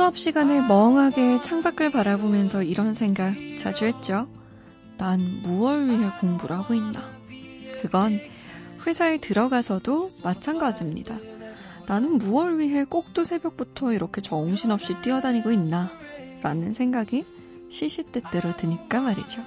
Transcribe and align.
수업 0.00 0.16
시간에 0.16 0.62
멍하게 0.62 1.42
창밖을 1.42 1.90
바라보면서 1.90 2.62
이런 2.62 2.94
생각 2.94 3.34
자주 3.58 3.84
했죠. 3.84 4.28
난 4.96 5.20
무얼 5.42 5.90
위해 5.90 6.08
공부를 6.22 6.56
하고 6.56 6.72
있나? 6.72 7.02
그건 7.82 8.18
회사에 8.86 9.18
들어가서도 9.18 10.08
마찬가지입니다. 10.24 11.18
나는 11.86 12.16
무얼 12.16 12.58
위해 12.58 12.84
꼭두 12.84 13.26
새벽부터 13.26 13.92
이렇게 13.92 14.22
정신없이 14.22 14.94
뛰어다니고 15.02 15.52
있나? 15.52 15.90
라는 16.40 16.72
생각이 16.72 17.26
시시때때로 17.68 18.56
드니까 18.56 19.02
말이죠. 19.02 19.42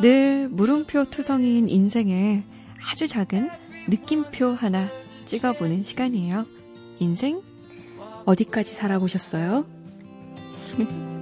늘 0.00 0.48
물음표 0.48 1.04
투성이인 1.04 1.68
인생에 1.68 2.42
아주 2.90 3.06
작은 3.06 3.48
느낌표 3.88 4.54
하나 4.54 4.88
찍어보는 5.24 5.78
시간이에요. 5.82 6.46
인생 6.98 7.40
어디까지 8.24 8.72
살아보셨어요? 8.72 9.64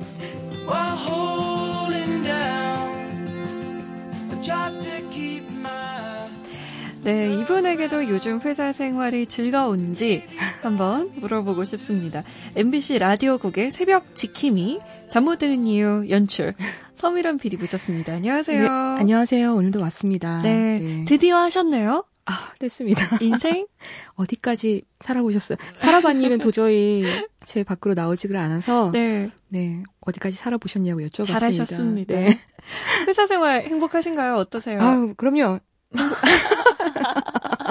네, 7.02 7.32
이분에게도 7.32 8.08
요즘 8.10 8.41
회사 8.42 8.72
생활이 8.72 9.27
즐거운지 9.27 10.22
한번 10.60 11.10
물어보고 11.16 11.64
싶습니다. 11.64 12.22
MBC 12.56 12.98
라디오국의 12.98 13.70
새벽 13.70 14.14
지킴이, 14.14 14.80
잠 15.08 15.24
못 15.24 15.38
드는 15.38 15.66
이유 15.66 16.06
연출, 16.10 16.55
서미란 16.94 17.38
PD 17.38 17.56
모셨습니다. 17.56 18.12
안녕하세요. 18.12 18.62
네, 18.62 18.69
안녕하세요. 18.69 19.55
오늘도 19.55 19.80
왔습니다. 19.80 20.42
네, 20.42 20.78
네. 20.78 21.05
드디어 21.06 21.38
하셨네요. 21.38 22.05
아, 22.30 22.55
됐습니다. 22.59 23.16
인생? 23.20 23.67
어디까지 24.14 24.83
살아보셨어요? 25.00 25.59
살아봤니는 25.75 26.39
도저히 26.39 27.05
제 27.45 27.64
밖으로 27.64 27.95
나오지를 27.95 28.37
않아서. 28.37 28.91
네. 28.92 29.31
네. 29.48 29.83
어디까지 30.00 30.37
살아보셨냐고 30.37 31.00
여쭤봤습니다. 31.00 31.27
잘하셨습니다. 31.27 32.14
네. 32.14 32.39
회사 33.09 33.27
생활 33.27 33.64
행복하신가요? 33.64 34.37
어떠세요? 34.37 34.81
아 34.81 35.12
그럼요. 35.17 35.59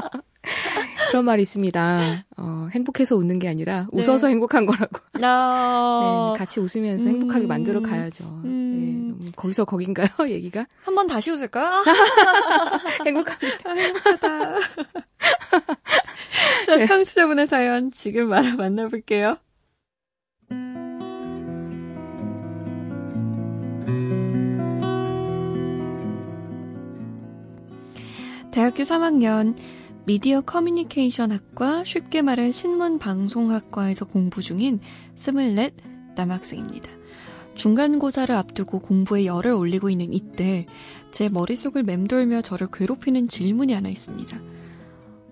그런 1.10 1.26
말이 1.26 1.42
있습니다. 1.42 2.26
어, 2.38 2.68
행복해서 2.72 3.16
웃는 3.16 3.40
게 3.40 3.48
아니라 3.48 3.88
네. 3.92 4.02
웃어서 4.02 4.28
행복한 4.28 4.66
거라고. 4.66 5.00
아~ 5.22 6.32
네, 6.34 6.40
같이 6.40 6.60
웃으면서 6.60 7.06
음~ 7.06 7.14
행복하게 7.14 7.48
만들어 7.48 7.82
가야죠. 7.82 8.26
음~ 8.46 9.18
네, 9.20 9.32
거기서 9.36 9.66
거긴가요, 9.66 10.08
얘기가? 10.30 10.66
한 10.84 10.96
번 10.96 11.08
다시 11.08 11.32
웃을까요? 11.32 11.84
행복합니다. 13.06 13.70
아, 13.70 13.74
행복하다. 13.74 14.60
자, 16.66 16.76
네. 16.78 16.86
청취자분의 16.86 17.48
사연 17.48 17.92
지금 17.92 18.30
말아 18.30 18.56
만나볼게요. 18.56 19.38
대학교 28.52 28.84
3학년 28.84 29.56
미디어 30.10 30.42
커뮤니케이션 30.42 31.32
학과 31.32 31.84
쉽게 31.84 32.24
말해 32.24 32.50
신문 32.50 32.98
방송학과에서 32.98 34.06
공부 34.06 34.42
중인 34.42 34.80
24 35.16 35.70
남학생입니다. 36.16 36.90
중간고사를 37.54 38.34
앞두고 38.34 38.80
공부에 38.80 39.26
열을 39.26 39.52
올리고 39.52 39.92
있는 39.92 40.12
이때 40.12 40.66
제 41.12 41.30
머릿속을 41.30 41.84
맴돌며 41.84 42.42
저를 42.42 42.70
괴롭히는 42.74 43.28
질문이 43.28 43.74
하나 43.74 43.88
있습니다. 43.90 44.36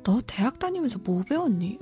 너 0.03 0.21
대학 0.27 0.59
다니면서 0.59 0.99
뭐 1.03 1.23
배웠니? 1.23 1.79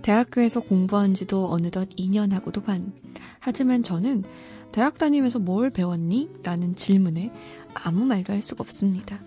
대학교에서 0.00 0.60
공부한 0.60 1.12
지도 1.12 1.50
어느덧 1.50 1.90
2년하고도 1.90 2.64
반. 2.64 2.94
하지만 3.40 3.82
저는 3.82 4.24
대학 4.72 4.96
다니면서 4.96 5.38
뭘 5.38 5.68
배웠니? 5.68 6.30
라는 6.44 6.74
질문에 6.76 7.30
아무 7.74 8.06
말도 8.06 8.32
할 8.32 8.40
수가 8.40 8.62
없습니다. 8.62 9.20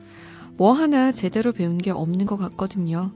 뭐 0.56 0.74
하나 0.74 1.12
제대로 1.12 1.52
배운 1.52 1.78
게 1.78 1.91
없는 1.91 2.25
것 2.25 2.38
같거든요. 2.38 3.12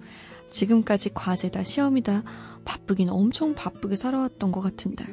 지금까지 0.49 1.11
과제다, 1.13 1.63
시험이다, 1.63 2.23
바쁘긴 2.65 3.09
엄청 3.09 3.53
바쁘게 3.53 3.95
살아왔던 3.95 4.51
것 4.51 4.61
같은데. 4.61 5.05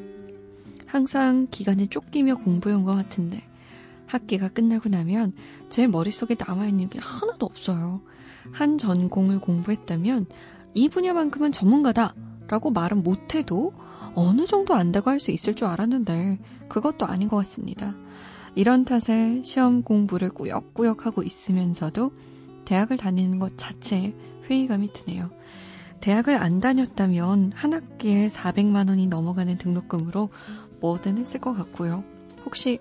항상 0.86 1.48
기간에 1.50 1.86
쫓기며 1.86 2.36
공부해온 2.36 2.84
것 2.84 2.92
같은데. 2.94 3.42
학기가 4.06 4.48
끝나고 4.48 4.88
나면 4.88 5.32
제 5.68 5.86
머릿속에 5.86 6.36
남아있는 6.38 6.88
게 6.88 6.98
하나도 7.00 7.46
없어요. 7.46 8.00
한 8.52 8.78
전공을 8.78 9.40
공부했다면 9.40 10.26
이 10.74 10.88
분야만큼은 10.88 11.52
전문가다! 11.52 12.14
라고 12.46 12.70
말은 12.70 13.02
못해도 13.02 13.72
어느 14.14 14.46
정도 14.46 14.74
안다고 14.74 15.10
할 15.10 15.18
수 15.18 15.30
있을 15.30 15.54
줄 15.54 15.66
알았는데 15.66 16.38
그것도 16.68 17.06
아닌 17.06 17.28
것 17.28 17.36
같습니다. 17.38 17.94
이런 18.54 18.84
탓에 18.84 19.42
시험 19.42 19.82
공부를 19.82 20.30
꾸역꾸역 20.30 21.06
하고 21.06 21.22
있으면서도 21.22 22.12
대학을 22.64 22.96
다니는 22.96 23.38
것 23.38 23.58
자체에 23.58 24.14
회의감이 24.48 24.92
드네요. 24.92 25.30
대학을 26.00 26.36
안 26.36 26.60
다녔다면 26.60 27.52
한 27.54 27.72
학기에 27.72 28.28
400만 28.28 28.90
원이 28.90 29.06
넘어가는 29.06 29.56
등록금으로 29.56 30.28
뭐든 30.80 31.18
했을 31.18 31.40
것 31.40 31.54
같고요. 31.54 32.04
혹시 32.44 32.78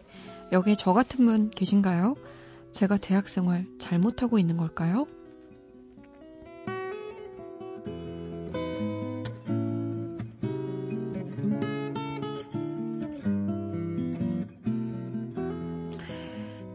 여기에 0.52 0.76
저 0.78 0.94
같은 0.94 1.26
분 1.26 1.50
계신가요? 1.50 2.16
제가 2.72 2.98
대학 2.98 3.28
생활 3.28 3.66
잘못하고 3.80 4.40
있는 4.40 4.58
걸까요? 4.58 5.08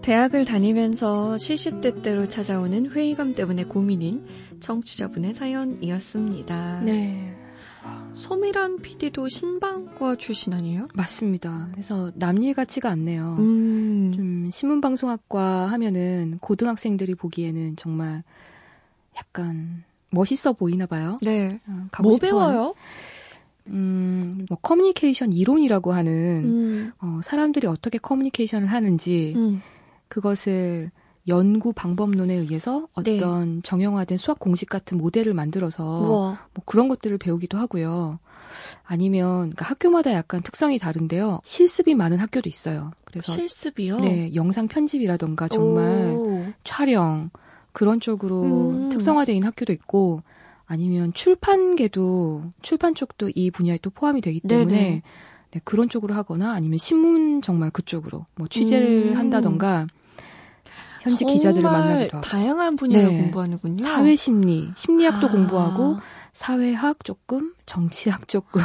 대학을 0.09 0.47
다니면서 0.47 1.37
시시때때로 1.37 2.29
찾아오는 2.29 2.93
회의감 2.93 3.35
때문에 3.35 3.65
고민인 3.65 4.25
청취자분의 4.59 5.35
사연이었습니다. 5.35 6.81
네. 6.81 7.37
소미란 8.15 8.79
PD도 8.81 9.29
신방과 9.29 10.17
출신 10.17 10.55
아니에요? 10.55 10.89
맞습니다. 10.95 11.69
그래서 11.73 12.11
남일 12.15 12.55
같지가 12.55 12.89
않네요. 12.89 13.37
음. 13.39 14.13
좀 14.17 14.51
신문방송학과 14.51 15.67
하면은 15.67 16.39
고등학생들이 16.41 17.15
보기에는 17.15 17.77
정말 17.77 18.23
약간 19.15 19.85
멋있어 20.09 20.55
보이나 20.55 20.87
봐요. 20.87 21.19
네. 21.21 21.61
어, 21.67 22.03
뭐 22.03 22.17
배워요? 22.17 22.73
음, 23.67 24.47
뭐 24.49 24.57
커뮤니케이션 24.63 25.35
이론이라고 25.35 25.93
하는 25.93 26.45
음. 26.47 26.93
어, 26.99 27.21
사람들이 27.23 27.67
어떻게 27.67 27.99
커뮤니케이션을 27.99 28.69
하는지 28.69 29.35
음. 29.37 29.61
그것을 30.09 30.91
연구 31.29 31.73
방법론에 31.73 32.35
의해서 32.35 32.89
어떤 32.95 33.57
네. 33.57 33.61
정형화된 33.63 34.17
수학 34.17 34.39
공식 34.39 34.69
같은 34.69 34.97
모델을 34.97 35.35
만들어서 35.35 35.85
우와. 35.85 36.49
뭐 36.55 36.65
그런 36.65 36.89
것들을 36.89 37.19
배우기도 37.19 37.59
하고요. 37.59 38.19
아니면 38.85 39.41
그러니까 39.41 39.67
학교마다 39.67 40.13
약간 40.15 40.41
특성이 40.43 40.79
다른데요. 40.79 41.41
실습이 41.45 41.95
많은 41.95 42.19
학교도 42.19 42.49
있어요. 42.49 42.93
그래서 43.05 43.33
실습이요? 43.33 44.01
네, 44.01 44.35
영상 44.35 44.69
편집이라던가 44.69 45.49
정말 45.49 46.15
오. 46.15 46.45
촬영 46.65 47.31
그런 47.73 48.01
쪽으로 48.01 48.43
음. 48.43 48.91
있는 49.29 49.47
학교도 49.47 49.73
있고 49.75 50.23
아니면 50.67 51.13
출판계도 51.13 52.53
출판 52.63 52.95
쪽도 52.95 53.31
이 53.35 53.51
분야에 53.51 53.79
또 53.81 53.91
포함이 53.91 54.21
되기 54.21 54.41
때문에 54.41 54.77
네, 54.77 55.03
그런 55.65 55.89
쪽으로 55.89 56.15
하거나 56.15 56.53
아니면 56.53 56.79
신문 56.79 57.41
정말 57.43 57.71
그쪽으로 57.71 58.27
뭐 58.35 58.49
취재를 58.49 59.13
음. 59.13 59.17
한다던가 59.17 59.87
현지 61.03 61.25
기자들을 61.25 61.63
만나기도 61.71 62.19
하고 62.19 62.27
다양한 62.27 62.77
분야를 62.77 63.09
네. 63.09 63.19
공부하는군요. 63.23 63.83
사회 63.83 64.15
심리, 64.17 64.71
심리학도 64.77 65.29
아. 65.29 65.31
공부하고 65.31 65.97
사회학 66.33 67.03
조금, 67.05 67.55
정치학 67.67 68.29
조금 68.29 68.61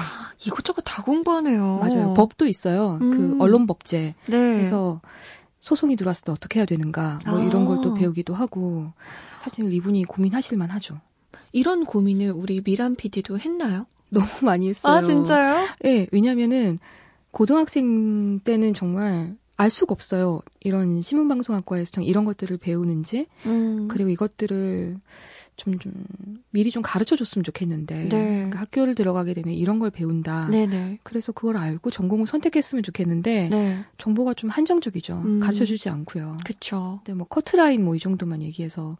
이것저것 0.45 0.81
다 0.81 1.03
공부하네요. 1.03 1.79
맞아요. 1.79 2.13
법도 2.15 2.45
있어요. 2.47 2.97
그 2.99 3.05
음. 3.05 3.37
그 3.37 3.43
언론 3.43 3.65
법제. 3.67 4.15
네. 4.25 4.37
그래서 4.53 4.99
소송이 5.61 5.95
들어왔을 5.95 6.25
때 6.25 6.31
어떻게 6.31 6.59
해야 6.59 6.65
되는가 6.65 7.19
뭐 7.27 7.39
아. 7.39 7.43
이런 7.43 7.65
걸 7.65 7.81
또 7.81 7.93
배우기도 7.93 8.33
하고 8.33 8.91
사실 9.39 9.71
이분이 9.71 10.03
고민하실 10.05 10.57
만하죠. 10.57 10.99
이런 11.51 11.85
고민을 11.85 12.31
우리 12.31 12.61
미란 12.61 12.95
PD도 12.95 13.39
했나요? 13.39 13.85
너무 14.13 14.27
많이 14.43 14.69
했어요. 14.69 14.93
아 14.93 15.01
진짜요? 15.01 15.67
네, 15.81 16.07
왜냐면은 16.11 16.79
고등학생 17.31 18.39
때는 18.39 18.73
정말 18.73 19.35
알 19.57 19.69
수가 19.69 19.93
없어요. 19.93 20.41
이런 20.61 21.01
신문방송학과에서 21.01 22.01
이런 22.01 22.25
것들을 22.25 22.57
배우는지, 22.57 23.27
음. 23.45 23.87
그리고 23.87 24.09
이것들을 24.09 24.97
좀, 25.55 25.77
좀, 25.77 25.93
미리 26.49 26.71
좀 26.71 26.81
가르쳐 26.81 27.15
줬으면 27.15 27.43
좋겠는데, 27.43 27.95
네. 28.05 28.09
그러니까 28.09 28.59
학교를 28.61 28.95
들어가게 28.95 29.33
되면 29.33 29.53
이런 29.53 29.77
걸 29.77 29.91
배운다. 29.91 30.47
네네. 30.49 30.99
그래서 31.03 31.31
그걸 31.31 31.57
알고 31.57 31.91
전공을 31.91 32.25
선택했으면 32.25 32.83
좋겠는데, 32.83 33.49
네. 33.49 33.85
정보가 33.99 34.33
좀 34.33 34.49
한정적이죠. 34.49 35.21
음. 35.23 35.39
가르쳐 35.39 35.65
주지 35.65 35.89
않고요. 35.89 36.37
그쵸. 36.43 37.01
근데 37.05 37.15
뭐 37.15 37.27
커트라인 37.27 37.85
뭐 37.85 37.95
이 37.95 37.99
정도만 37.99 38.41
얘기해서, 38.41 38.97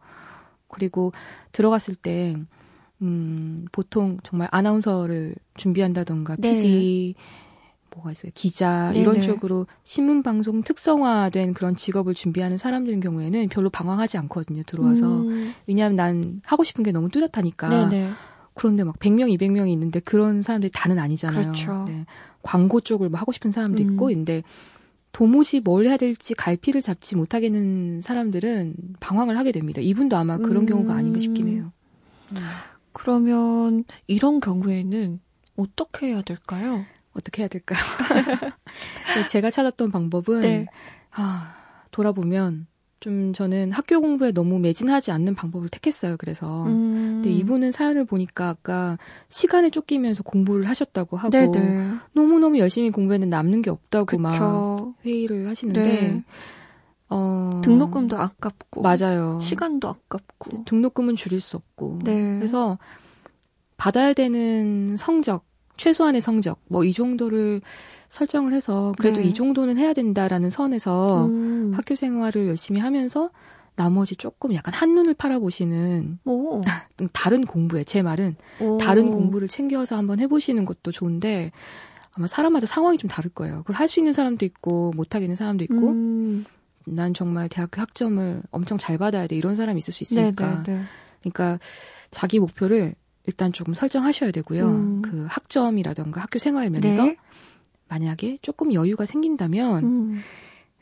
그리고 0.68 1.12
들어갔을 1.50 1.96
때, 1.96 2.36
음, 3.02 3.66
보통 3.72 4.18
정말 4.22 4.48
아나운서를 4.50 5.34
준비한다던가, 5.56 6.36
PD, 6.36 7.14
네. 7.16 7.24
뭐가 7.94 8.12
있어요? 8.12 8.32
기자 8.34 8.90
네네. 8.90 9.00
이런 9.00 9.22
쪽으로 9.22 9.66
신문 9.82 10.22
방송 10.22 10.62
특성화된 10.62 11.54
그런 11.54 11.76
직업을 11.76 12.14
준비하는 12.14 12.56
사람들인 12.56 13.00
경우에는 13.00 13.48
별로 13.48 13.70
방황하지 13.70 14.18
않거든요. 14.18 14.62
들어와서 14.64 15.20
음. 15.20 15.52
왜냐하면 15.66 15.96
난 15.96 16.42
하고 16.44 16.64
싶은 16.64 16.82
게 16.84 16.92
너무 16.92 17.08
뚜렷하니까. 17.08 17.68
네네. 17.68 18.10
그런데 18.54 18.84
막 18.84 18.98
100명, 18.98 19.36
200명이 19.36 19.70
있는데 19.72 20.00
그런 20.00 20.40
사람들이 20.42 20.70
다는 20.72 20.98
아니잖아요. 20.98 21.42
그렇죠. 21.42 21.84
네. 21.88 22.06
광고 22.42 22.80
쪽을 22.80 23.08
뭐 23.08 23.18
하고 23.18 23.32
싶은 23.32 23.50
사람도 23.50 23.82
음. 23.82 23.92
있고, 23.92 24.06
근데 24.06 24.42
도무지 25.12 25.60
뭘 25.60 25.86
해야 25.86 25.96
될지 25.96 26.34
갈피를 26.34 26.80
잡지 26.80 27.16
못하겠는 27.16 28.00
사람들은 28.00 28.74
방황을 29.00 29.38
하게 29.38 29.52
됩니다. 29.52 29.80
이분도 29.80 30.16
아마 30.16 30.38
그런 30.38 30.58
음. 30.58 30.66
경우가 30.66 30.94
아닌가 30.94 31.20
싶긴 31.20 31.48
해요. 31.48 31.72
음. 32.94 32.96
그러면 32.96 33.84
이런 34.06 34.40
경우에는 34.40 35.20
어떻게 35.56 36.08
해야 36.08 36.22
될까요? 36.22 36.84
어떻게 37.12 37.42
해야 37.42 37.48
될까요? 37.48 37.78
제가 39.28 39.50
찾았던 39.50 39.90
방법은 39.90 40.40
네. 40.40 40.66
아, 41.12 41.54
돌아보면 41.90 42.66
좀 43.00 43.32
저는 43.34 43.70
학교 43.72 44.00
공부에 44.00 44.32
너무 44.32 44.58
매진하지 44.58 45.12
않는 45.12 45.34
방법을 45.34 45.68
택했어요. 45.68 46.16
그래서 46.16 46.64
음. 46.64 47.20
근데 47.22 47.30
이분은 47.30 47.70
사연을 47.70 48.06
보니까 48.06 48.48
아까 48.48 48.98
시간에 49.28 49.70
쫓기면서 49.70 50.22
공부를 50.22 50.68
하셨다고 50.68 51.16
하고 51.16 51.30
네네. 51.30 51.76
너무 52.14 52.38
너무 52.38 52.58
열심히 52.58 52.90
공부했는데 52.90 53.36
남는 53.36 53.62
게 53.62 53.70
없다고 53.70 54.06
그쵸. 54.06 54.20
막 54.22 54.94
회의를 55.04 55.48
하시는데 55.48 55.82
네. 55.82 56.24
어... 57.14 57.60
등록금도 57.62 58.18
아깝고 58.18 58.82
맞아요. 58.82 59.38
시간도 59.40 59.88
아깝고 59.88 60.64
등록금은 60.64 61.14
줄일 61.16 61.40
수 61.40 61.56
없고 61.56 62.00
네. 62.04 62.36
그래서 62.38 62.78
받아야 63.76 64.12
되는 64.12 64.96
성적 64.96 65.44
최소한의 65.76 66.20
성적 66.20 66.60
뭐 66.68 66.84
이 66.84 66.92
정도를 66.92 67.60
설정을 68.08 68.52
해서 68.52 68.92
그래도 68.98 69.20
네. 69.20 69.24
이 69.26 69.34
정도는 69.34 69.76
해야 69.78 69.92
된다라는 69.92 70.50
선에서 70.50 71.26
음. 71.26 71.72
학교 71.74 71.94
생활을 71.96 72.46
열심히 72.46 72.80
하면서 72.80 73.30
나머지 73.76 74.14
조금 74.14 74.54
약간 74.54 74.72
한눈을 74.72 75.14
팔아보시는 75.14 76.20
오. 76.26 76.62
다른 77.12 77.44
공부에 77.44 77.82
제 77.82 78.02
말은 78.02 78.36
오. 78.60 78.78
다른 78.78 79.10
공부를 79.10 79.48
챙겨서 79.48 79.96
한번 79.96 80.20
해보시는 80.20 80.64
것도 80.64 80.92
좋은데 80.92 81.50
아마 82.12 82.28
사람마다 82.28 82.66
상황이 82.66 82.96
좀 82.98 83.10
다를 83.10 83.28
거예요. 83.34 83.58
그걸 83.58 83.74
할 83.74 83.88
수 83.88 83.98
있는 83.98 84.12
사람도 84.12 84.44
있고 84.46 84.92
못하겠는 84.94 85.34
사람도 85.34 85.64
있고 85.64 85.74
음. 85.74 86.44
난 86.86 87.14
정말 87.14 87.48
대학교 87.48 87.80
학점을 87.80 88.42
엄청 88.50 88.78
잘 88.78 88.98
받아야 88.98 89.26
돼 89.26 89.36
이런 89.36 89.56
사람이 89.56 89.78
있을 89.78 89.92
수 89.92 90.02
있으니까 90.02 90.46
네네네. 90.46 90.62
네, 90.64 90.72
네. 90.78 90.84
그러니까 91.20 91.58
자기 92.10 92.38
목표를 92.38 92.94
일단 93.26 93.52
조금 93.52 93.72
설정하셔야 93.74 94.30
되고요. 94.30 94.66
음. 94.66 95.02
그 95.02 95.26
학점이라던가 95.28 96.20
학교 96.20 96.38
생활 96.38 96.68
면에서 96.70 97.04
네. 97.04 97.16
만약에 97.88 98.38
조금 98.42 98.72
여유가 98.74 99.06
생긴다면 99.06 99.84
음. 99.84 100.20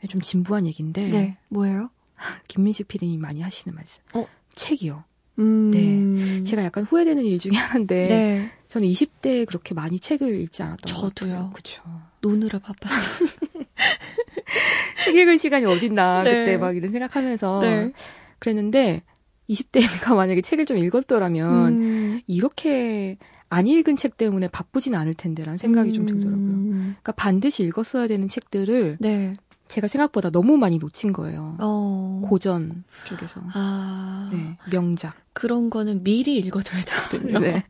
좀 0.09 0.21
진부한 0.21 0.65
얘기인데 0.65 1.09
네. 1.09 1.37
뭐예요? 1.49 1.89
김민식 2.47 2.87
PD님이 2.87 3.17
많이 3.17 3.41
하시는 3.41 3.73
말씀. 3.73 4.03
어? 4.13 4.25
책이요. 4.55 5.03
음. 5.39 5.71
네. 5.71 6.43
제가 6.43 6.63
약간 6.63 6.83
후회되는 6.83 7.25
일 7.25 7.39
중에 7.39 7.53
하나인데 7.53 8.07
네. 8.07 8.51
저는 8.67 8.87
20대에 8.87 9.45
그렇게 9.45 9.73
많이 9.73 9.99
책을 9.99 10.39
읽지 10.41 10.63
않았던 10.63 10.93
저도요. 10.93 11.51
그렇죠. 11.53 11.83
노느라 12.21 12.59
바빠서. 12.59 12.95
책 15.03 15.15
읽을 15.15 15.37
시간이 15.37 15.65
어딨나 15.65 16.23
네. 16.23 16.39
그때 16.39 16.57
막 16.57 16.75
이런 16.75 16.91
생각하면서 16.91 17.59
네. 17.61 17.91
그랬는데 18.39 19.03
20대가 19.49 20.15
만약에 20.15 20.41
책을 20.41 20.65
좀 20.65 20.77
읽었더라면 20.77 21.67
음. 21.67 22.21
이렇게 22.27 23.17
안 23.49 23.67
읽은 23.67 23.97
책 23.97 24.17
때문에 24.17 24.47
바쁘진 24.47 24.95
않을 24.95 25.13
텐데라는 25.13 25.57
생각이 25.57 25.91
음. 25.91 25.93
좀 25.93 26.05
들더라고요. 26.05 26.61
그러니까 26.61 27.11
반드시 27.11 27.63
읽었어야 27.63 28.07
되는 28.07 28.27
책들을 28.27 28.97
네. 28.99 29.35
제가 29.67 29.87
생각보다 29.87 30.29
너무 30.29 30.57
많이 30.57 30.77
놓친 30.77 31.13
거예요. 31.13 31.57
어. 31.59 32.21
고전 32.25 32.83
쪽에서. 33.07 33.41
아. 33.53 34.29
네, 34.31 34.57
명작. 34.71 35.15
그런 35.33 35.69
거는 35.69 36.03
미리 36.03 36.37
읽어둬야 36.37 36.83
되거든요. 36.83 37.39
네. 37.39 37.63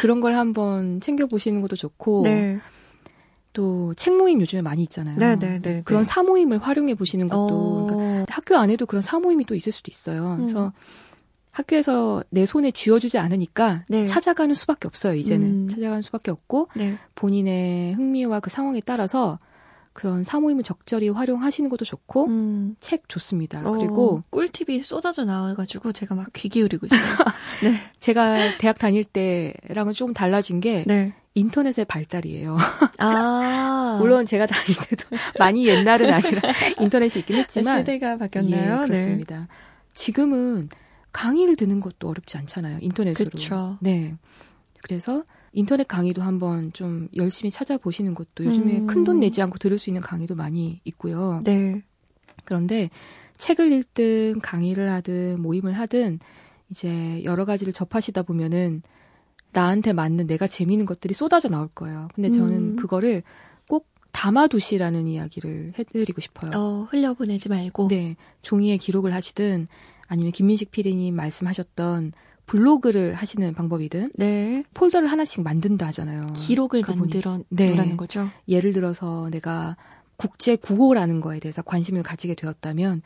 그런 0.00 0.20
걸 0.20 0.34
한번 0.34 1.00
챙겨보시는 1.00 1.60
것도 1.62 1.76
좋고. 1.76 2.22
네. 2.24 2.60
또 3.52 3.92
책 3.96 4.16
모임 4.16 4.40
요즘에 4.40 4.62
많이 4.62 4.82
있잖아요. 4.82 5.18
네네네. 5.18 5.60
네, 5.60 5.60
네, 5.60 5.82
그런 5.84 6.02
네. 6.02 6.04
사모임을 6.04 6.58
활용해 6.58 6.94
보시는 6.94 7.28
것도 7.28 7.48
어... 7.48 7.86
그러니까 7.86 8.34
학교 8.34 8.56
안에도 8.56 8.86
그런 8.86 9.02
사모임이 9.02 9.44
또 9.44 9.54
있을 9.54 9.72
수도 9.72 9.90
있어요. 9.90 10.32
음. 10.32 10.36
그래서 10.38 10.72
학교에서 11.50 12.24
내 12.30 12.46
손에 12.46 12.70
쥐어주지 12.70 13.18
않으니까 13.18 13.84
네. 13.88 14.06
찾아가는 14.06 14.54
수밖에 14.54 14.88
없어요. 14.88 15.14
이제는 15.14 15.46
음. 15.46 15.68
찾아가는 15.68 16.00
수밖에 16.02 16.30
없고 16.30 16.68
네. 16.74 16.96
본인의 17.14 17.94
흥미와 17.94 18.40
그 18.40 18.48
상황에 18.48 18.80
따라서 18.84 19.38
그런 19.92 20.24
사모임을 20.24 20.62
적절히 20.62 21.10
활용하시는 21.10 21.68
것도 21.68 21.84
좋고 21.84 22.26
음. 22.28 22.76
책 22.80 23.06
좋습니다. 23.10 23.60
어, 23.68 23.72
그리고 23.72 24.22
꿀팁이 24.30 24.82
쏟아져 24.84 25.26
나와가지고 25.26 25.92
제가 25.92 26.14
막 26.14 26.32
귀 26.32 26.48
기울이고 26.48 26.86
있어요. 26.86 27.00
네. 27.62 27.74
제가 28.00 28.56
대학 28.56 28.78
다닐 28.78 29.04
때랑은 29.04 29.92
조금 29.92 30.14
달라진 30.14 30.60
게 30.60 30.84
네. 30.86 31.12
인터넷의 31.34 31.84
발달이에요. 31.86 32.56
아. 32.98 33.96
물론 34.00 34.24
제가 34.24 34.46
다닐 34.46 34.76
때도 34.88 35.08
많이 35.38 35.66
옛날은 35.66 36.12
아니라 36.12 36.40
인터넷이 36.80 37.20
있긴 37.20 37.36
했지만 37.36 37.78
세대가 37.78 38.16
바뀌었나요? 38.18 38.82
예, 38.82 38.86
그렇습니다. 38.86 39.40
네. 39.40 39.46
지금은 39.94 40.68
강의를 41.12 41.56
듣는 41.56 41.80
것도 41.80 42.08
어렵지 42.08 42.38
않잖아요. 42.38 42.78
인터넷으로. 42.80 43.30
그쵸. 43.30 43.78
네. 43.80 44.14
그래서 44.82 45.24
인터넷 45.52 45.86
강의도 45.86 46.22
한번 46.22 46.72
좀 46.72 47.08
열심히 47.14 47.50
찾아보시는 47.50 48.14
것도 48.14 48.44
요즘에 48.44 48.78
음. 48.78 48.86
큰돈 48.86 49.20
내지 49.20 49.42
않고 49.42 49.58
들을 49.58 49.78
수 49.78 49.90
있는 49.90 50.00
강의도 50.00 50.34
많이 50.34 50.80
있고요. 50.84 51.40
네. 51.44 51.82
그런데 52.44 52.90
책을 53.36 53.72
읽든 53.72 54.40
강의를 54.40 54.90
하든 54.90 55.40
모임을 55.40 55.72
하든 55.74 56.20
이제 56.70 57.22
여러 57.24 57.44
가지를 57.44 57.72
접하시다 57.72 58.22
보면은 58.22 58.82
나한테 59.52 59.92
맞는 59.92 60.26
내가 60.26 60.46
재미있는 60.46 60.86
것들이 60.86 61.14
쏟아져 61.14 61.48
나올 61.48 61.68
거예요. 61.68 62.08
근데 62.14 62.30
저는 62.30 62.56
음. 62.56 62.76
그거를 62.76 63.22
꼭 63.68 63.86
담아두시라는 64.12 65.06
이야기를 65.06 65.74
해드리고 65.78 66.20
싶어요. 66.20 66.50
어, 66.54 66.86
흘려보내지 66.90 67.48
말고. 67.48 67.88
네. 67.88 68.16
종이에 68.42 68.76
기록을 68.76 69.14
하시든 69.14 69.66
아니면 70.08 70.32
김민식 70.32 70.70
PD님 70.70 71.14
말씀하셨던 71.14 72.12
블로그를 72.46 73.14
하시는 73.14 73.54
방법이든 73.54 74.12
네. 74.16 74.64
폴더를 74.74 75.10
하나씩 75.10 75.42
만든다 75.42 75.86
하잖아요. 75.86 76.18
기록을 76.34 76.82
만들어 76.86 77.40
놓라는 77.48 77.88
네. 77.88 77.96
거죠. 77.96 78.28
예를 78.48 78.72
들어서 78.72 79.28
내가 79.30 79.76
국제 80.16 80.56
구호라는 80.56 81.20
거에 81.20 81.40
대해서 81.40 81.62
관심을 81.62 82.02
가지게 82.02 82.34
되었다면 82.34 83.02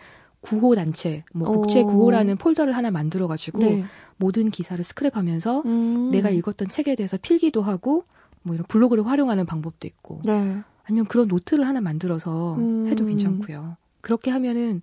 구호 0.46 0.74
단체, 0.74 1.24
뭐 1.32 1.50
국제 1.50 1.82
구호라는 1.82 2.36
폴더를 2.36 2.76
하나 2.76 2.90
만들어 2.90 3.26
가지고 3.26 3.58
네. 3.58 3.84
모든 4.16 4.50
기사를 4.50 4.82
스크랩하면서 4.82 5.66
음. 5.66 6.10
내가 6.10 6.30
읽었던 6.30 6.68
책에 6.68 6.94
대해서 6.94 7.16
필기도 7.16 7.62
하고 7.62 8.04
뭐 8.42 8.54
이런 8.54 8.64
블로그를 8.68 9.06
활용하는 9.06 9.44
방법도 9.44 9.86
있고 9.88 10.22
네. 10.24 10.58
아니면 10.84 11.06
그런 11.06 11.26
노트를 11.28 11.66
하나 11.66 11.80
만들어서 11.80 12.54
음. 12.54 12.86
해도 12.88 13.04
괜찮고요. 13.04 13.76
그렇게 14.00 14.30
하면은 14.30 14.80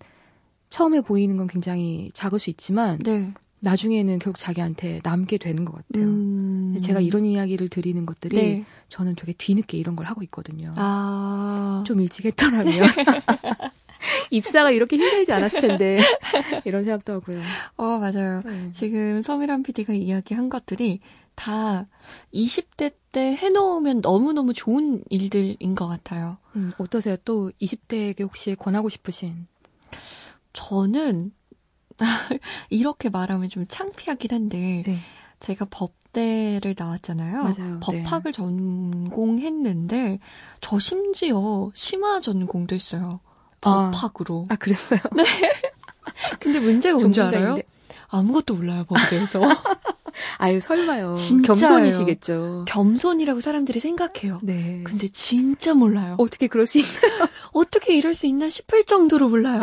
처음에 0.70 1.02
보이는 1.02 1.38
건 1.38 1.48
굉장히 1.48 2.10
작을 2.14 2.40
수 2.40 2.50
있지만 2.50 2.98
네. 3.00 3.34
나중에는 3.60 4.20
결국 4.20 4.38
자기한테 4.38 5.00
남게 5.04 5.38
되는 5.38 5.64
것 5.64 5.74
같아요. 5.76 6.06
음. 6.06 6.78
제가 6.82 7.00
이런 7.00 7.26
이야기를 7.26 7.70
드리는 7.70 8.06
것들이 8.06 8.36
네. 8.36 8.66
저는 8.90 9.16
되게 9.16 9.32
뒤늦게 9.32 9.78
이런 9.78 9.96
걸 9.96 10.06
하고 10.06 10.22
있거든요. 10.24 10.74
아. 10.76 11.84
좀 11.88 12.02
일찍 12.02 12.26
했더라면 12.26 12.66
입사가 14.32 14.72
이렇게 14.72 14.98
힘들지 14.98 15.32
않았을 15.32 15.62
텐데 15.62 16.00
이런 16.66 16.84
생각도 16.84 17.14
하고요. 17.14 17.42
어 17.78 17.98
맞아요. 18.00 18.42
네. 18.46 18.72
지금 18.72 19.22
서미란 19.22 19.64
PD가 19.64 19.94
이야기한 19.94 20.50
것들이 20.50 21.00
다 21.36 21.88
20대 22.34 22.94
때 23.12 23.36
해놓으면 23.36 24.02
너무너무 24.02 24.54
좋은 24.54 25.04
일들인 25.10 25.76
것 25.76 25.88
같아요. 25.88 26.38
음, 26.56 26.72
어떠세요? 26.78 27.16
또 27.24 27.52
20대에게 27.62 28.22
혹시 28.22 28.56
권하고 28.56 28.90
싶으신? 28.90 29.48
저는 30.54 31.32
이렇게 32.70 33.10
말하면 33.10 33.50
좀 33.50 33.66
창피하긴 33.68 34.32
한데 34.32 34.84
네. 34.86 35.00
제가 35.40 35.66
법대를 35.70 36.76
나왔잖아요. 36.78 37.44
맞아요. 37.44 37.80
법학을 37.82 38.32
네. 38.32 38.32
전공했는데 38.32 40.20
저 40.62 40.80
심지어 40.80 41.72
심화 41.74 42.20
전공도 42.22 42.76
했어요. 42.76 43.20
아. 43.64 43.92
법학으로. 43.94 44.48
아, 44.50 44.54
아 44.54 44.58
그랬어요? 44.58 45.00
네. 45.16 45.24
근데 46.40 46.60
문제가 46.60 46.98
뭔지 46.98 47.22
알아요? 47.22 47.56
아무것도 48.10 48.56
몰라요, 48.56 48.86
법에 48.88 49.02
대해서. 49.10 49.42
아유, 50.38 50.60
설마요. 50.60 51.16
진짜요. 51.16 51.58
겸손이시겠죠. 51.58 52.66
겸손이라고 52.68 53.42
사람들이 53.42 53.80
생각해요. 53.80 54.40
네. 54.44 54.82
근데 54.84 55.08
진짜 55.08 55.74
몰라요. 55.74 56.16
어떻게 56.20 56.48
그럴 56.48 56.68
수 56.68 56.78
있나요? 56.78 57.28
어떻게 57.52 57.96
이럴 57.98 58.14
수 58.14 58.28
있나 58.28 58.50
싶을 58.50 58.86
정도로 58.86 59.30
몰라요. 59.30 59.62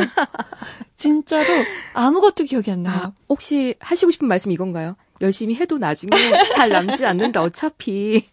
진짜로 0.97 1.47
아무것도 1.95 2.45
기억이 2.45 2.71
안 2.73 2.83
나요. 2.83 3.01
아, 3.01 3.13
혹시 3.29 3.77
하시고 3.79 4.11
싶은 4.11 4.27
말씀 4.27 4.51
이건가요? 4.51 4.97
열심히 5.21 5.55
해도 5.55 5.79
나중에 5.79 6.11
잘 6.53 6.71
남지 6.71 7.07
않는다, 7.07 7.43
어차피. 7.43 8.27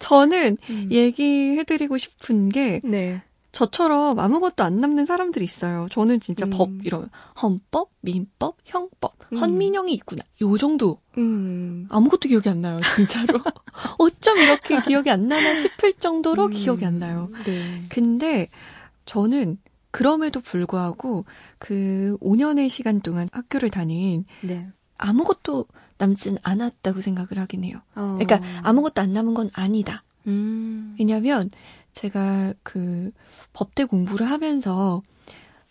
저는 0.00 0.58
음. 0.68 0.88
얘기해드리고 0.90 1.96
싶은 1.98 2.48
게 2.50 2.80
네. 2.84 3.22
저처럼 3.52 4.18
아무것도 4.18 4.62
안 4.62 4.80
남는 4.80 5.06
사람들이 5.06 5.44
있어요. 5.44 5.88
저는 5.90 6.20
진짜 6.20 6.46
음. 6.46 6.50
법 6.50 6.70
이러면 6.84 7.10
헌법, 7.42 7.90
민법, 8.00 8.56
형법, 8.64 9.16
음. 9.32 9.38
헌민형이 9.38 9.92
있구나. 9.94 10.22
요 10.42 10.56
정도. 10.56 11.00
음. 11.18 11.86
아무것도 11.90 12.28
기억이 12.28 12.48
안 12.48 12.60
나요, 12.60 12.78
진짜로. 12.94 13.40
어쩜 13.98 14.38
이렇게 14.38 14.80
기억이 14.80 15.10
안 15.10 15.26
나나 15.26 15.54
싶을 15.54 15.94
정도로 15.94 16.46
음. 16.46 16.50
기억이 16.50 16.84
안 16.84 16.98
나요. 16.98 17.30
네. 17.44 17.82
근데 17.88 18.48
저는 19.04 19.58
그럼에도 19.90 20.40
불구하고 20.40 21.24
그 21.58 22.16
5년의 22.20 22.68
시간 22.68 23.00
동안 23.00 23.28
학교를 23.32 23.70
다닌 23.70 24.24
네. 24.42 24.68
아무것도 24.96 25.66
남진 25.98 26.38
않았다고 26.42 27.00
생각을 27.00 27.38
하긴 27.38 27.64
해요. 27.64 27.80
어. 27.96 28.16
그러니까 28.20 28.40
아무것도 28.62 29.02
안 29.02 29.12
남은 29.12 29.34
건 29.34 29.50
아니다. 29.52 30.04
음. 30.26 30.94
왜냐면 30.98 31.50
제가 31.92 32.54
그 32.62 33.10
법대 33.52 33.84
공부를 33.84 34.30
하면서 34.30 35.02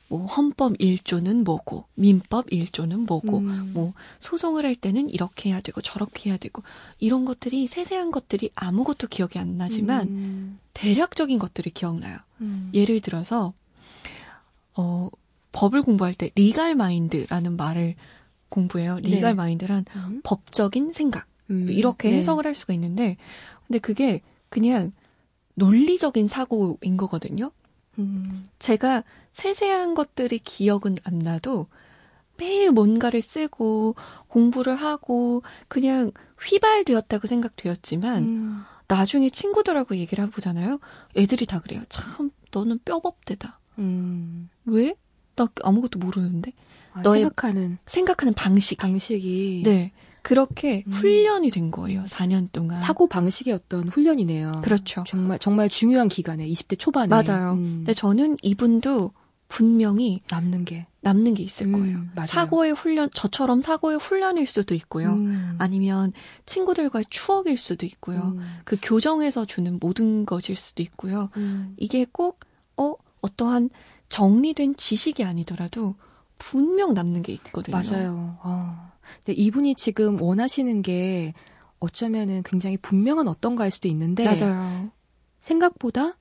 뭐 0.10 0.26
헌법 0.26 0.74
1조는 0.80 1.44
뭐고 1.44 1.86
민법 1.94 2.48
1조는 2.48 3.06
뭐고 3.06 3.38
음. 3.38 3.72
뭐 3.74 3.94
소송을 4.18 4.66
할 4.66 4.76
때는 4.76 5.10
이렇게 5.10 5.52
해야 5.52 5.62
되고 5.62 5.82
저렇게 5.82 6.32
해야 6.32 6.38
되고 6.38 6.64
이런 6.98 7.26
것들이 7.26 7.68
세세한 7.68 8.10
것들이 8.12 8.50
아무것도 8.56 9.08
기억이 9.08 9.38
안 9.38 9.58
나지만 9.58 10.08
음. 10.08 10.60
대략적인 10.74 11.38
것들이 11.38 11.70
기억나요. 11.70 12.18
음. 12.42 12.72
예를 12.74 13.02
들어서 13.02 13.54
어 14.76 15.10
법을 15.52 15.84
공부할 15.84 16.16
때 16.16 16.32
리갈 16.34 16.74
마인드라는 16.76 17.56
말을 17.56 17.96
공부해요. 18.50 18.98
리갈 19.00 19.32
네. 19.32 19.34
마인드란 19.34 19.86
음. 19.96 20.22
법적인 20.24 20.92
생각 20.92 21.28
음. 21.52 21.70
이렇게 21.70 22.10
네. 22.10 22.18
해석을 22.18 22.46
할 22.46 22.56
수가 22.56 22.74
있는데 22.74 23.16
근데 23.68 23.78
그게 23.78 24.22
그냥 24.50 24.92
논리적인 25.60 26.28
사고인 26.28 26.98
거거든요. 26.98 27.52
음. 28.00 28.50
제가 28.60 29.04
세세한 29.34 29.94
것들이 29.94 30.40
기억은 30.40 30.98
안 31.04 31.20
나도 31.20 31.68
매일 32.38 32.72
뭔가를 32.72 33.22
쓰고 33.22 33.96
공부를 34.28 34.76
하고 34.76 35.44
그냥 35.68 36.12
휘발되었다고 36.42 37.28
생각되었지만 37.28 38.24
음. 38.24 38.62
나중에 38.88 39.30
친구들하고 39.30 39.98
얘기를 39.98 40.26
해보잖아요. 40.26 40.80
애들이 41.16 41.46
다 41.46 41.60
그래요. 41.60 41.84
참 41.90 42.32
너는 42.52 42.80
뼈법대다. 42.86 43.60
음. 43.80 44.50
왜? 44.66 44.96
나 45.36 45.48
아무것도 45.62 46.00
모르는데. 46.00 46.54
아, 46.94 47.02
너의 47.02 47.22
생각하는 47.22 47.78
생각하는 47.86 48.34
방식 48.34 48.80
방식이 48.80 49.62
네 49.64 49.92
그렇게 50.30 50.84
음. 50.88 50.92
훈련이 50.92 51.50
된 51.50 51.72
거예요. 51.72 52.04
4년 52.04 52.52
동안. 52.52 52.78
사고 52.78 53.08
방식의 53.08 53.54
어떤 53.54 53.88
훈련이네요. 53.88 54.62
그렇죠. 54.64 55.04
정말 55.08 55.40
정말 55.40 55.70
중요한 55.70 56.08
기간에 56.08 56.48
20대 56.48 56.78
초반에. 56.78 57.08
맞아요. 57.08 57.54
음. 57.54 57.78
근데 57.80 57.94
저는 57.94 58.38
이분도 58.42 59.12
분명히 59.48 60.22
남는 60.30 60.66
게 60.66 60.86
남는 61.02 61.34
게 61.34 61.42
있을 61.44 61.68
음, 61.68 61.72
거예요. 61.72 61.98
맞아요. 62.14 62.28
사고의 62.28 62.74
훈련 62.74 63.10
저처럼 63.14 63.62
사고의 63.62 63.98
훈련일 63.98 64.46
수도 64.46 64.76
있고요. 64.76 65.14
음. 65.14 65.56
아니면 65.58 66.14
친구들과의 66.46 67.06
추억일 67.10 67.58
수도 67.58 67.86
있고요. 67.88 68.34
음. 68.36 68.42
그 68.66 68.78
교정에서 68.82 69.46
주는 69.46 69.80
모든 69.80 70.26
것일 70.26 70.56
수도 70.56 70.84
있고요. 70.84 71.30
음. 71.38 71.74
이게 71.78 72.06
꼭 72.12 72.50
어 72.80 72.96
어떠한 73.22 73.70
정리된 74.08 74.78
지식이 74.78 75.24
아니더라도 75.26 75.96
분명 76.38 76.94
남는 76.94 77.22
게 77.22 77.34
있거든요. 77.34 77.76
맞아요. 77.78 78.38
어. 78.42 78.90
근데 79.18 79.34
이분이 79.34 79.76
지금 79.76 80.22
원하시는 80.22 80.82
게 80.82 81.34
어쩌면은 81.80 82.44
굉장히 82.44 82.78
분명한 82.78 83.28
어떤가일 83.28 83.72
수도 83.72 83.88
있는데 83.88 84.26
맞아요. 84.26 84.92
생각보다 85.40 86.18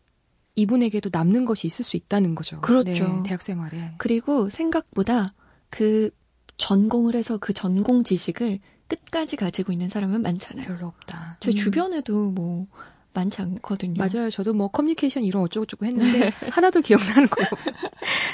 이분에게도 0.54 1.11
남는 1.12 1.45
것이 1.45 1.66
있을 1.66 1.85
수 1.85 1.97
있다는 1.97 2.35
거죠. 2.35 2.61
그렇죠. 2.61 3.09
네, 3.09 3.23
대학 3.25 3.42
생활에. 3.42 3.95
그리고 3.99 4.49
생각보다 4.49 5.35
그 5.71 6.11
전공을 6.57 7.14
해서 7.14 7.38
그 7.38 7.52
전공 7.52 8.02
지식을 8.02 8.59
끝까지 8.88 9.37
가지고 9.37 9.73
있는 9.73 9.88
사람은 9.88 10.23
많잖아요. 10.23 10.66
별로 10.66 10.88
없다. 10.88 11.38
제 11.40 11.50
음. 11.50 11.54
주변에도 11.54 12.30
뭐 12.30 12.66
많지 13.15 13.43
않거든요. 13.43 13.95
맞아요. 13.99 14.31
저도 14.31 14.53
뭐 14.53 14.69
커뮤니케이션 14.69 15.25
이런 15.25 15.43
어쩌고저쩌고 15.43 15.87
했는데 15.87 16.19
네. 16.19 16.31
하나도 16.50 16.81
기억나는 16.81 17.27
거 17.29 17.43
없어요. 17.50 17.75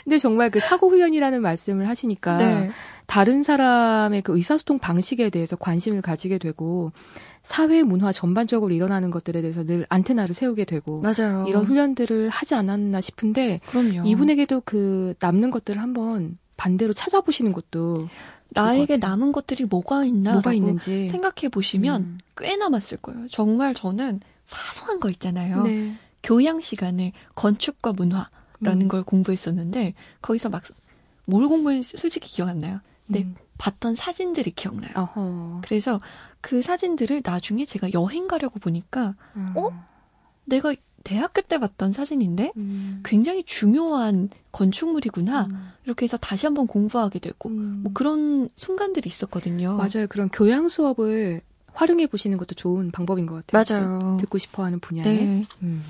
근데 0.04 0.18
정말 0.18 0.50
그 0.50 0.60
사고 0.60 0.88
훈련이라는 0.90 1.40
말씀을 1.40 1.88
하시니까 1.88 2.36
네. 2.36 2.70
다른 3.06 3.42
사람의 3.42 4.22
그 4.22 4.36
의사소통 4.36 4.78
방식에 4.78 5.30
대해서 5.30 5.56
관심을 5.56 6.02
가지게 6.02 6.38
되고 6.38 6.92
사회 7.42 7.82
문화 7.82 8.10
전반적으로 8.12 8.72
일어나는 8.72 9.10
것들에 9.10 9.42
대해서 9.42 9.64
늘 9.64 9.86
안테나를 9.88 10.34
세우게 10.34 10.64
되고 10.64 11.02
맞아요. 11.02 11.46
이런 11.48 11.64
훈련들을 11.64 12.30
하지 12.30 12.54
않았나 12.54 13.00
싶은데 13.00 13.60
그럼요. 13.66 14.08
이분에게도 14.08 14.62
그 14.64 15.14
남는 15.20 15.50
것들을 15.50 15.80
한번 15.80 16.38
반대로 16.56 16.92
찾아보시는 16.92 17.52
것도 17.52 18.08
나에게 18.54 18.96
남은 18.98 19.32
것들이 19.32 19.64
뭐가 19.64 20.04
있나 20.04 20.34
뭐가 20.34 20.52
있는지 20.52 21.08
생각해 21.08 21.48
보시면 21.50 22.02
음. 22.02 22.18
꽤 22.36 22.56
남았을 22.56 22.98
거예요. 22.98 23.28
정말 23.28 23.74
저는 23.74 24.20
사소한 24.44 25.00
거 25.00 25.10
있잖아요. 25.10 25.62
네. 25.64 25.96
교양 26.22 26.60
시간에 26.60 27.12
건축과 27.34 27.92
문화라는 27.92 28.28
음. 28.82 28.88
걸 28.88 29.02
공부했었는데 29.02 29.94
거기서 30.22 30.48
막 30.48 30.62
뭘 31.26 31.48
공부했는지 31.48 31.96
솔직히 31.96 32.30
기억 32.30 32.48
안 32.48 32.58
나요. 32.58 32.80
근데 33.06 33.22
음. 33.22 33.34
봤던 33.58 33.94
사진들이 33.94 34.52
기억나요. 34.52 34.92
어허. 34.94 35.60
그래서 35.64 36.00
그 36.40 36.62
사진들을 36.62 37.22
나중에 37.24 37.64
제가 37.64 37.92
여행 37.92 38.28
가려고 38.28 38.58
보니까 38.58 39.14
음. 39.36 39.52
어? 39.56 39.70
내가 40.44 40.74
대학교 41.04 41.42
때 41.42 41.58
봤던 41.58 41.92
사진인데 41.92 42.52
음. 42.56 43.02
굉장히 43.04 43.44
중요한 43.44 44.30
건축물이구나. 44.52 45.48
음. 45.50 45.70
이렇게 45.84 46.04
해서 46.04 46.16
다시 46.16 46.46
한번 46.46 46.66
공부하게 46.66 47.18
되고 47.18 47.50
음. 47.50 47.80
뭐 47.84 47.92
그런 47.92 48.48
순간들이 48.56 49.06
있었거든요. 49.06 49.74
맞아요. 49.74 50.06
그런 50.08 50.30
교양 50.30 50.68
수업을 50.68 51.42
활용해 51.74 52.06
보시는 52.06 52.38
것도 52.38 52.54
좋은 52.54 52.90
방법인 52.90 53.26
것 53.26 53.46
같아요. 53.46 53.80
맞아요. 53.80 54.16
듣고 54.18 54.38
싶어하는 54.38 54.80
분야에. 54.80 55.04
네. 55.04 55.46
음. 55.62 55.84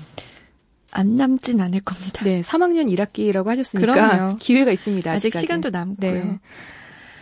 안 0.91 1.15
남진 1.15 1.59
않을 1.59 1.81
겁니다. 1.81 2.23
네, 2.23 2.39
3학년 2.39 2.89
1학기라고 2.89 3.47
하셨으니까 3.47 3.93
그럼요. 3.93 4.37
기회가 4.39 4.71
있습니다. 4.71 5.11
아직 5.11 5.27
아직까지. 5.27 5.45
시간도 5.45 5.69
남고요. 5.69 6.11
네. 6.11 6.39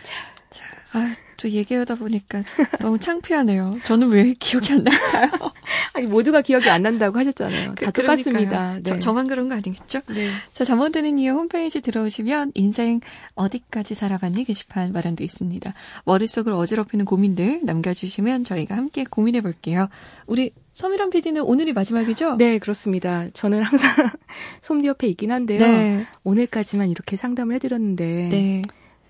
자, 0.04 0.14
자, 0.50 0.64
아, 0.92 1.12
또 1.36 1.48
얘기하다 1.48 1.96
보니까 1.96 2.42
너무 2.80 2.98
창피하네요. 2.98 3.78
저는 3.84 4.08
왜 4.08 4.34
기억이 4.38 4.72
안 4.72 4.84
날까요? 4.84 5.30
아니 5.94 6.06
모두가 6.06 6.40
기억이 6.40 6.68
안 6.68 6.82
난다고 6.82 7.18
하셨잖아요. 7.18 7.74
그, 7.76 7.84
다 7.84 7.90
똑같습니다. 7.90 8.78
네. 8.82 8.98
저, 9.00 9.12
만 9.12 9.26
그런 9.26 9.48
거 9.48 9.54
아니겠죠? 9.54 10.00
네. 10.08 10.30
자, 10.52 10.64
잠못 10.64 10.92
드는 10.92 11.18
이유 11.18 11.32
홈페이지 11.32 11.80
들어오시면 11.80 12.52
인생 12.54 13.00
어디까지 13.34 13.94
살아봤니 13.94 14.44
게시판 14.44 14.92
마련돼 14.92 15.24
있습니다. 15.24 15.72
머릿속을 16.04 16.52
어지럽히는 16.52 17.04
고민들 17.04 17.60
남겨주시면 17.62 18.44
저희가 18.44 18.76
함께 18.76 19.04
고민해 19.08 19.40
볼게요. 19.40 19.88
우리 20.26 20.52
서미란 20.74 21.10
PD는 21.10 21.42
오늘이 21.42 21.72
마지막이죠? 21.72 22.36
네, 22.36 22.58
그렇습니다. 22.58 23.28
저는 23.32 23.62
항상 23.62 24.10
솜디 24.60 24.88
옆에 24.88 25.06
있긴 25.08 25.30
한데요. 25.30 25.60
네. 25.60 26.04
오늘까지만 26.24 26.90
이렇게 26.90 27.16
상담을 27.16 27.54
해드렸는데 27.54 28.26
네. 28.30 28.62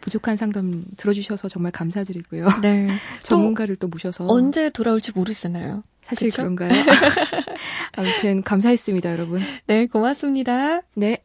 부족한 0.04 0.36
상담 0.36 0.84
들어주셔서 0.98 1.48
정말 1.48 1.72
감사드리고요. 1.72 2.46
네. 2.60 2.90
전문가를 3.22 3.76
또, 3.76 3.86
또 3.86 3.88
모셔서 3.88 4.26
언제 4.28 4.68
돌아올지 4.68 5.12
모르잖아요. 5.14 5.82
사실 6.02 6.28
그쵸? 6.28 6.42
그런가요? 6.42 6.70
아무튼 7.96 8.42
감사했습니다, 8.42 9.10
여러분. 9.10 9.40
네, 9.66 9.86
고맙습니다. 9.86 10.82
네. 10.94 11.24